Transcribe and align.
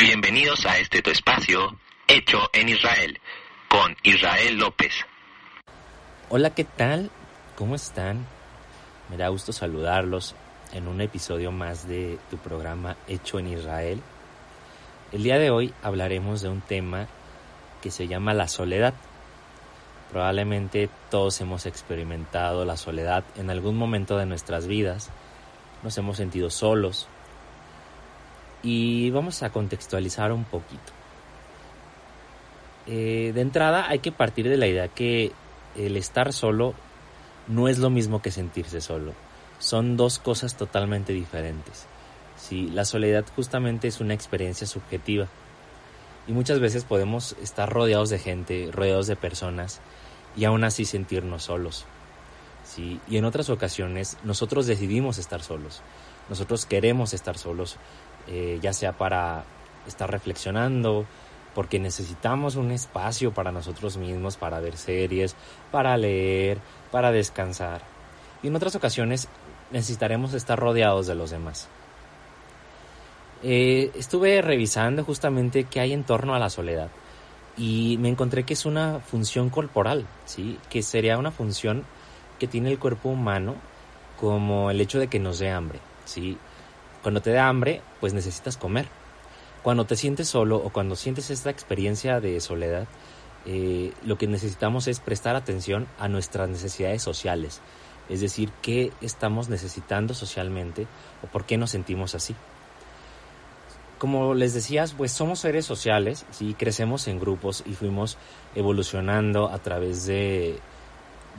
Bienvenidos 0.00 0.64
a 0.64 0.78
este 0.78 1.02
tu 1.02 1.10
espacio, 1.10 1.76
Hecho 2.06 2.38
en 2.52 2.68
Israel, 2.68 3.18
con 3.68 3.96
Israel 4.04 4.56
López. 4.56 4.92
Hola, 6.28 6.50
¿qué 6.50 6.62
tal? 6.62 7.10
¿Cómo 7.56 7.74
están? 7.74 8.24
Me 9.10 9.16
da 9.16 9.26
gusto 9.26 9.52
saludarlos 9.52 10.36
en 10.72 10.86
un 10.86 11.00
episodio 11.00 11.50
más 11.50 11.88
de 11.88 12.16
tu 12.30 12.36
programa 12.36 12.96
Hecho 13.08 13.40
en 13.40 13.48
Israel. 13.48 14.00
El 15.10 15.24
día 15.24 15.36
de 15.36 15.50
hoy 15.50 15.74
hablaremos 15.82 16.42
de 16.42 16.48
un 16.48 16.60
tema 16.60 17.08
que 17.82 17.90
se 17.90 18.06
llama 18.06 18.34
la 18.34 18.46
soledad. 18.46 18.94
Probablemente 20.12 20.88
todos 21.10 21.40
hemos 21.40 21.66
experimentado 21.66 22.64
la 22.64 22.76
soledad 22.76 23.24
en 23.36 23.50
algún 23.50 23.76
momento 23.76 24.16
de 24.16 24.26
nuestras 24.26 24.68
vidas. 24.68 25.10
Nos 25.82 25.98
hemos 25.98 26.16
sentido 26.18 26.50
solos, 26.50 27.08
y 28.62 29.10
vamos 29.10 29.42
a 29.42 29.50
contextualizar 29.50 30.32
un 30.32 30.44
poquito. 30.44 30.92
Eh, 32.86 33.32
de 33.34 33.40
entrada 33.40 33.88
hay 33.88 33.98
que 33.98 34.12
partir 34.12 34.48
de 34.48 34.56
la 34.56 34.66
idea 34.66 34.88
que 34.88 35.32
el 35.76 35.96
estar 35.96 36.32
solo 36.32 36.74
no 37.46 37.68
es 37.68 37.78
lo 37.78 37.90
mismo 37.90 38.22
que 38.22 38.30
sentirse 38.30 38.80
solo. 38.80 39.12
Son 39.58 39.96
dos 39.96 40.18
cosas 40.18 40.56
totalmente 40.56 41.12
diferentes. 41.12 41.86
Sí, 42.36 42.70
la 42.70 42.84
soledad 42.84 43.24
justamente 43.34 43.88
es 43.88 44.00
una 44.00 44.14
experiencia 44.14 44.66
subjetiva. 44.66 45.26
Y 46.26 46.32
muchas 46.32 46.60
veces 46.60 46.84
podemos 46.84 47.34
estar 47.42 47.70
rodeados 47.70 48.10
de 48.10 48.18
gente, 48.18 48.70
rodeados 48.72 49.06
de 49.06 49.16
personas, 49.16 49.80
y 50.36 50.44
aún 50.44 50.62
así 50.64 50.84
sentirnos 50.84 51.44
solos. 51.44 51.84
¿sí? 52.64 53.00
Y 53.08 53.16
en 53.16 53.24
otras 53.24 53.50
ocasiones 53.50 54.18
nosotros 54.24 54.66
decidimos 54.66 55.18
estar 55.18 55.42
solos. 55.42 55.82
Nosotros 56.28 56.66
queremos 56.66 57.14
estar 57.14 57.38
solos 57.38 57.78
eh, 58.30 58.58
ya 58.60 58.74
sea 58.74 58.92
para 58.92 59.44
estar 59.86 60.10
reflexionando, 60.10 61.06
porque 61.54 61.78
necesitamos 61.78 62.56
un 62.56 62.70
espacio 62.72 63.32
para 63.32 63.52
nosotros 63.52 63.96
mismos, 63.96 64.36
para 64.36 64.60
ver 64.60 64.76
series, 64.76 65.34
para 65.72 65.96
leer, 65.96 66.58
para 66.90 67.10
descansar. 67.10 67.80
Y 68.42 68.48
en 68.48 68.56
otras 68.56 68.76
ocasiones 68.76 69.28
necesitaremos 69.70 70.34
estar 70.34 70.58
rodeados 70.58 71.06
de 71.06 71.14
los 71.14 71.30
demás. 71.30 71.68
Eh, 73.42 73.92
estuve 73.94 74.42
revisando 74.42 75.04
justamente 75.04 75.64
qué 75.64 75.80
hay 75.80 75.94
en 75.94 76.04
torno 76.04 76.34
a 76.34 76.38
la 76.38 76.50
soledad 76.50 76.90
y 77.56 77.96
me 77.98 78.08
encontré 78.08 78.44
que 78.44 78.54
es 78.54 78.66
una 78.66 79.00
función 79.00 79.48
corporal, 79.48 80.06
¿sí? 80.26 80.58
que 80.68 80.82
sería 80.82 81.18
una 81.18 81.30
función 81.30 81.84
que 82.38 82.46
tiene 82.46 82.70
el 82.70 82.78
cuerpo 82.78 83.08
humano 83.08 83.54
como 84.20 84.70
el 84.70 84.80
hecho 84.80 84.98
de 84.98 85.08
que 85.08 85.18
nos 85.18 85.38
dé 85.38 85.50
hambre. 85.50 85.80
¿Sí? 86.08 86.38
Cuando 87.02 87.20
te 87.22 87.32
da 87.32 87.48
hambre, 87.48 87.82
pues 88.00 88.14
necesitas 88.14 88.56
comer. 88.56 88.88
Cuando 89.62 89.86
te 89.86 89.96
sientes 89.96 90.28
solo 90.28 90.56
o 90.56 90.70
cuando 90.70 90.96
sientes 90.96 91.30
esta 91.30 91.50
experiencia 91.50 92.20
de 92.20 92.40
soledad, 92.40 92.86
eh, 93.46 93.92
lo 94.04 94.18
que 94.18 94.26
necesitamos 94.26 94.88
es 94.88 95.00
prestar 95.00 95.36
atención 95.36 95.86
a 95.98 96.08
nuestras 96.08 96.48
necesidades 96.48 97.02
sociales. 97.02 97.60
Es 98.08 98.20
decir, 98.20 98.50
qué 98.62 98.92
estamos 99.00 99.48
necesitando 99.48 100.14
socialmente 100.14 100.86
o 101.22 101.26
por 101.26 101.44
qué 101.44 101.56
nos 101.56 101.70
sentimos 101.70 102.14
así. 102.14 102.34
Como 103.98 104.34
les 104.34 104.54
decías, 104.54 104.94
pues 104.94 105.12
somos 105.12 105.40
seres 105.40 105.66
sociales, 105.66 106.24
¿sí? 106.30 106.54
crecemos 106.56 107.08
en 107.08 107.18
grupos 107.18 107.64
y 107.66 107.74
fuimos 107.74 108.16
evolucionando 108.54 109.50
a 109.50 109.58
través 109.58 110.06
de, 110.06 110.60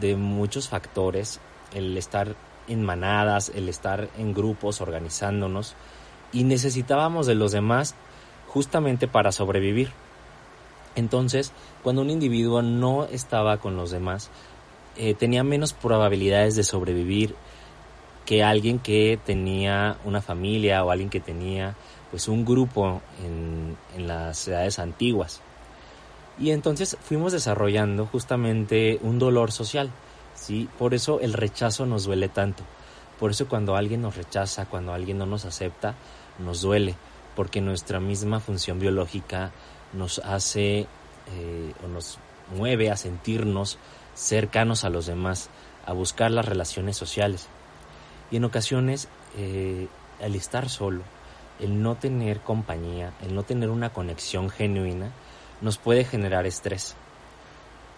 de 0.00 0.16
muchos 0.16 0.68
factores. 0.68 1.40
El 1.72 1.96
estar 1.96 2.34
en 2.68 2.84
manadas, 2.84 3.50
el 3.54 3.68
estar 3.68 4.08
en 4.18 4.34
grupos, 4.34 4.80
organizándonos, 4.80 5.74
y 6.32 6.44
necesitábamos 6.44 7.26
de 7.26 7.34
los 7.34 7.52
demás 7.52 7.94
justamente 8.48 9.08
para 9.08 9.32
sobrevivir. 9.32 9.90
Entonces, 10.94 11.52
cuando 11.82 12.02
un 12.02 12.10
individuo 12.10 12.62
no 12.62 13.04
estaba 13.04 13.58
con 13.58 13.76
los 13.76 13.90
demás, 13.90 14.30
eh, 14.96 15.14
tenía 15.14 15.44
menos 15.44 15.72
probabilidades 15.72 16.56
de 16.56 16.64
sobrevivir 16.64 17.34
que 18.26 18.42
alguien 18.42 18.78
que 18.78 19.18
tenía 19.24 19.96
una 20.04 20.20
familia 20.20 20.84
o 20.84 20.90
alguien 20.90 21.08
que 21.08 21.20
tenía 21.20 21.76
pues 22.10 22.28
un 22.28 22.44
grupo 22.44 23.00
en, 23.24 23.76
en 23.96 24.08
las 24.08 24.48
edades 24.48 24.78
antiguas. 24.78 25.40
Y 26.38 26.50
entonces 26.50 26.96
fuimos 27.00 27.32
desarrollando 27.32 28.06
justamente 28.06 28.98
un 29.02 29.18
dolor 29.18 29.50
social. 29.52 29.90
¿Sí? 30.48 30.66
Por 30.78 30.94
eso 30.94 31.20
el 31.20 31.34
rechazo 31.34 31.84
nos 31.84 32.04
duele 32.04 32.30
tanto. 32.30 32.64
Por 33.20 33.30
eso 33.32 33.48
cuando 33.48 33.76
alguien 33.76 34.00
nos 34.00 34.16
rechaza, 34.16 34.64
cuando 34.64 34.94
alguien 34.94 35.18
no 35.18 35.26
nos 35.26 35.44
acepta, 35.44 35.94
nos 36.38 36.62
duele, 36.62 36.94
porque 37.36 37.60
nuestra 37.60 38.00
misma 38.00 38.40
función 38.40 38.78
biológica 38.78 39.50
nos 39.92 40.20
hace 40.20 40.80
eh, 40.80 41.74
o 41.84 41.88
nos 41.88 42.18
mueve 42.56 42.90
a 42.90 42.96
sentirnos 42.96 43.78
cercanos 44.14 44.84
a 44.84 44.88
los 44.88 45.04
demás, 45.04 45.50
a 45.84 45.92
buscar 45.92 46.30
las 46.30 46.46
relaciones 46.46 46.96
sociales. 46.96 47.46
Y 48.30 48.36
en 48.36 48.44
ocasiones 48.44 49.08
eh, 49.36 49.86
el 50.18 50.34
estar 50.34 50.70
solo, 50.70 51.02
el 51.60 51.82
no 51.82 51.96
tener 51.96 52.40
compañía, 52.40 53.12
el 53.22 53.34
no 53.34 53.42
tener 53.42 53.68
una 53.68 53.90
conexión 53.90 54.48
genuina, 54.48 55.10
nos 55.60 55.76
puede 55.76 56.04
generar 56.04 56.46
estrés. 56.46 56.96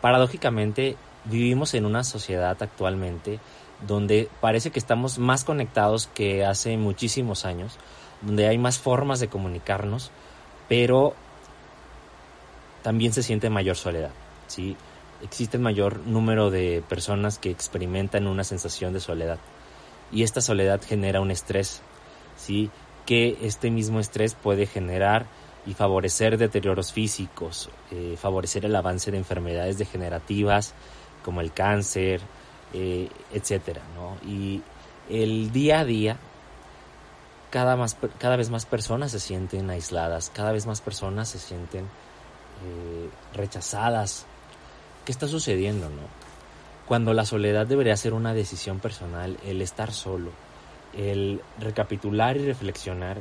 Paradójicamente, 0.00 0.96
vivimos 1.24 1.74
en 1.74 1.86
una 1.86 2.04
sociedad 2.04 2.56
actualmente 2.60 3.40
donde 3.86 4.28
parece 4.40 4.70
que 4.70 4.78
estamos 4.78 5.18
más 5.18 5.44
conectados 5.44 6.08
que 6.08 6.44
hace 6.44 6.76
muchísimos 6.76 7.44
años, 7.44 7.78
donde 8.22 8.48
hay 8.48 8.58
más 8.58 8.78
formas 8.78 9.20
de 9.20 9.28
comunicarnos, 9.28 10.10
pero 10.68 11.14
también 12.82 13.12
se 13.12 13.22
siente 13.22 13.50
mayor 13.50 13.76
soledad. 13.76 14.10
¿sí? 14.46 14.76
Existe 15.22 15.58
mayor 15.58 16.00
número 16.00 16.50
de 16.50 16.82
personas 16.88 17.38
que 17.38 17.50
experimentan 17.50 18.26
una 18.26 18.44
sensación 18.44 18.92
de 18.92 19.00
soledad 19.00 19.38
y 20.10 20.22
esta 20.22 20.40
soledad 20.40 20.80
genera 20.82 21.20
un 21.20 21.30
estrés, 21.30 21.82
¿sí? 22.36 22.70
que 23.06 23.38
este 23.42 23.70
mismo 23.70 24.00
estrés 24.00 24.34
puede 24.34 24.66
generar 24.66 25.26
y 25.66 25.74
favorecer 25.74 26.38
deterioros 26.38 26.92
físicos, 26.92 27.68
eh, 27.90 28.16
favorecer 28.18 28.64
el 28.64 28.74
avance 28.74 29.10
de 29.10 29.18
enfermedades 29.18 29.76
degenerativas, 29.78 30.74
como 31.28 31.42
el 31.42 31.52
cáncer, 31.52 32.22
eh, 32.72 33.10
etcétera, 33.34 33.82
¿no? 33.94 34.16
Y 34.26 34.62
el 35.10 35.52
día 35.52 35.80
a 35.80 35.84
día, 35.84 36.16
cada, 37.50 37.76
más, 37.76 37.98
cada 38.16 38.36
vez 38.36 38.48
más 38.48 38.64
personas 38.64 39.12
se 39.12 39.20
sienten 39.20 39.68
aisladas, 39.68 40.30
cada 40.34 40.52
vez 40.52 40.64
más 40.64 40.80
personas 40.80 41.28
se 41.28 41.38
sienten 41.38 41.84
eh, 41.84 43.10
rechazadas. 43.34 44.24
¿Qué 45.04 45.12
está 45.12 45.28
sucediendo, 45.28 45.90
no? 45.90 46.00
Cuando 46.86 47.12
la 47.12 47.26
soledad 47.26 47.66
debería 47.66 47.94
ser 47.98 48.14
una 48.14 48.32
decisión 48.32 48.78
personal, 48.78 49.36
el 49.44 49.60
estar 49.60 49.92
solo, 49.92 50.30
el 50.96 51.42
recapitular 51.58 52.38
y 52.38 52.46
reflexionar 52.46 53.18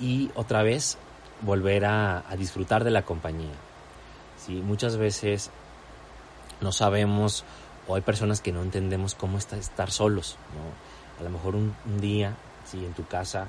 y 0.00 0.32
otra 0.34 0.64
vez 0.64 0.98
volver 1.42 1.84
a, 1.84 2.28
a 2.28 2.34
disfrutar 2.34 2.82
de 2.82 2.90
la 2.90 3.02
compañía. 3.02 3.54
¿sí? 4.44 4.54
Muchas 4.54 4.96
veces 4.96 5.52
no 6.60 6.72
sabemos 6.72 7.44
o 7.88 7.94
hay 7.94 8.02
personas 8.02 8.40
que 8.40 8.52
no 8.52 8.62
entendemos 8.62 9.14
cómo 9.14 9.38
está 9.38 9.56
estar 9.56 9.90
solos, 9.90 10.36
¿no? 10.54 11.20
A 11.20 11.24
lo 11.24 11.30
mejor 11.30 11.56
un, 11.56 11.74
día, 12.00 12.34
si 12.64 12.84
en 12.84 12.94
tu 12.94 13.06
casa, 13.06 13.48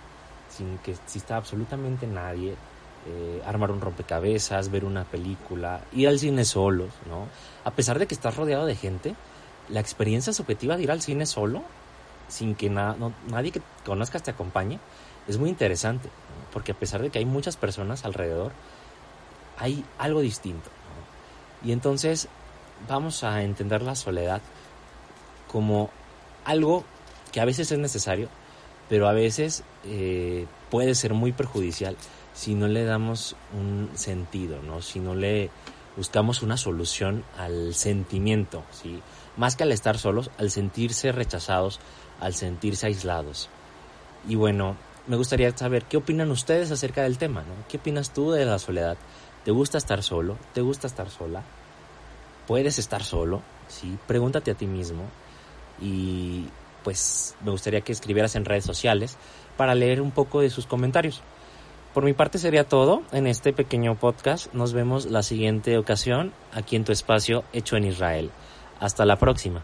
sin 0.49 0.77
que 0.79 0.91
exista 0.91 1.37
absolutamente 1.37 2.07
nadie, 2.07 2.55
eh, 3.07 3.41
armar 3.45 3.71
un 3.71 3.81
rompecabezas, 3.81 4.69
ver 4.69 4.83
una 4.83 5.03
película, 5.05 5.81
ir 5.93 6.07
al 6.07 6.19
cine 6.19 6.43
solos, 6.43 6.89
¿no? 7.07 7.27
A 7.63 7.71
pesar 7.71 7.99
de 7.99 8.07
que 8.07 8.15
estás 8.15 8.35
rodeado 8.35 8.65
de 8.65 8.75
gente, 8.75 9.15
la 9.69 9.79
experiencia 9.79 10.33
subjetiva 10.33 10.75
de 10.75 10.83
ir 10.83 10.91
al 10.91 11.01
cine 11.01 11.25
solo, 11.25 11.63
sin 12.27 12.55
que 12.55 12.69
nadie 12.69 13.51
que 13.51 13.61
conozcas 13.85 14.23
te 14.23 14.31
acompañe, 14.31 14.79
es 15.27 15.37
muy 15.37 15.49
interesante, 15.49 16.09
porque 16.51 16.71
a 16.71 16.75
pesar 16.75 17.01
de 17.01 17.09
que 17.09 17.19
hay 17.19 17.25
muchas 17.25 17.57
personas 17.57 18.05
alrededor, 18.05 18.51
hay 19.57 19.85
algo 19.97 20.21
distinto. 20.21 20.69
Y 21.63 21.71
entonces 21.71 22.27
vamos 22.87 23.23
a 23.23 23.43
entender 23.43 23.81
la 23.81 23.95
soledad 23.95 24.41
como 25.47 25.89
algo 26.45 26.83
que 27.31 27.41
a 27.41 27.45
veces 27.45 27.71
es 27.71 27.79
necesario, 27.79 28.29
pero 28.89 29.07
a 29.07 29.13
veces 29.13 29.63
eh, 29.85 30.45
puede 30.69 30.95
ser 30.95 31.13
muy 31.13 31.31
perjudicial 31.31 31.95
si 32.33 32.55
no 32.55 32.67
le 32.67 32.85
damos 32.85 33.35
un 33.53 33.89
sentido, 33.93 34.61
¿no? 34.61 34.81
Si 34.81 34.99
no 34.99 35.15
le 35.15 35.49
buscamos 35.97 36.41
una 36.41 36.57
solución 36.57 37.23
al 37.37 37.73
sentimiento, 37.73 38.63
¿sí? 38.71 39.01
Más 39.37 39.55
que 39.55 39.63
al 39.63 39.71
estar 39.71 39.97
solos, 39.97 40.31
al 40.37 40.51
sentirse 40.51 41.11
rechazados, 41.11 41.79
al 42.19 42.33
sentirse 42.33 42.87
aislados. 42.87 43.49
Y 44.27 44.35
bueno, 44.35 44.77
me 45.07 45.17
gustaría 45.17 45.55
saber 45.55 45.83
qué 45.85 45.97
opinan 45.97 46.31
ustedes 46.31 46.71
acerca 46.71 47.03
del 47.03 47.17
tema, 47.17 47.41
¿no? 47.41 47.67
¿Qué 47.67 47.77
opinas 47.77 48.13
tú 48.13 48.31
de 48.31 48.45
la 48.45 48.59
soledad? 48.59 48.97
¿Te 49.43 49.51
gusta 49.51 49.77
estar 49.77 50.03
solo? 50.03 50.37
¿Te 50.53 50.61
gusta 50.61 50.87
estar 50.87 51.09
sola? 51.09 51.43
Puedes 52.47 52.79
estar 52.79 53.03
solo, 53.03 53.41
¿sí? 53.67 53.97
Pregúntate 54.07 54.51
a 54.51 54.55
ti 54.55 54.67
mismo 54.67 55.03
y 55.81 56.47
pues 56.83 57.35
me 57.43 57.51
gustaría 57.51 57.81
que 57.81 57.91
escribieras 57.91 58.35
en 58.35 58.45
redes 58.45 58.65
sociales 58.65 59.17
para 59.57 59.75
leer 59.75 60.01
un 60.01 60.11
poco 60.11 60.41
de 60.41 60.49
sus 60.49 60.65
comentarios. 60.65 61.21
Por 61.93 62.05
mi 62.05 62.13
parte 62.13 62.37
sería 62.37 62.63
todo 62.63 63.03
en 63.11 63.27
este 63.27 63.51
pequeño 63.51 63.95
podcast. 63.95 64.53
Nos 64.53 64.71
vemos 64.71 65.05
la 65.05 65.23
siguiente 65.23 65.77
ocasión 65.77 66.31
aquí 66.53 66.75
en 66.75 66.85
tu 66.85 66.91
espacio 66.91 67.43
hecho 67.51 67.75
en 67.75 67.85
Israel. 67.85 68.31
Hasta 68.79 69.05
la 69.05 69.17
próxima. 69.17 69.63